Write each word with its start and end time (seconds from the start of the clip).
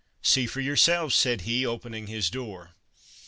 "See 0.33 0.47
for 0.47 0.61
yourselves," 0.61 1.13
said 1.13 1.41
he, 1.41 1.63
opening 1.63 2.07
his 2.07 2.31
door. 2.31 2.71